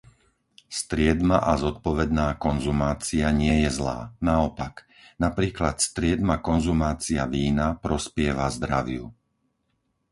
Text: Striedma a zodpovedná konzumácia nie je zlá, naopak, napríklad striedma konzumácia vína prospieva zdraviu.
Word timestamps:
Striedma 0.79 1.37
a 1.45 1.53
zodpovedná 1.63 2.27
konzumácia 2.45 3.27
nie 3.41 3.55
je 3.69 3.69
zlá, 3.77 3.99
naopak, 4.29 4.75
napríklad 5.25 5.75
striedma 5.87 6.35
konzumácia 6.49 7.21
vína 7.35 7.67
prospieva 7.85 8.45
zdraviu. 8.57 9.05